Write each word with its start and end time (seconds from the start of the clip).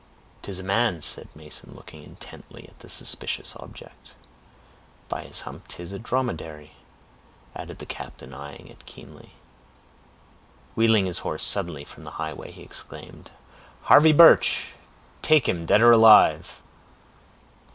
"'Tis 0.41 0.57
a 0.57 0.63
man," 0.63 0.99
said 0.99 1.27
Mason, 1.35 1.75
looking 1.75 2.01
intently 2.01 2.67
at 2.67 2.79
the 2.79 2.89
suspicious 2.89 3.55
object. 3.57 4.15
"By 5.09 5.21
his 5.25 5.41
hump 5.41 5.67
'tis 5.67 5.91
a 5.93 5.99
dromedary!" 5.99 6.71
added 7.55 7.77
the 7.77 7.85
captain, 7.85 8.33
eying 8.33 8.65
it 8.67 8.87
keenly. 8.87 9.33
Wheeling 10.73 11.05
his 11.05 11.19
horse 11.19 11.45
suddenly 11.45 11.83
from 11.83 12.03
the 12.03 12.17
highway 12.17 12.49
he 12.51 12.63
exclaimed, 12.63 13.29
"Harvey 13.83 14.11
Birch!—take 14.11 15.47
him, 15.47 15.67
dead 15.67 15.83
or 15.83 15.91
alive!" 15.91 16.61